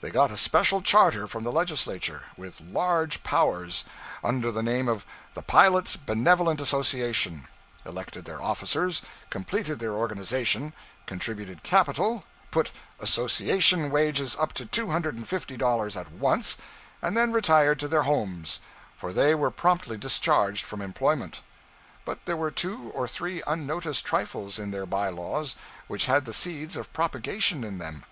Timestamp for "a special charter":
0.30-1.26